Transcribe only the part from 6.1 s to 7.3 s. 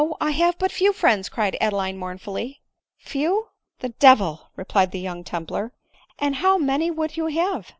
and how many would you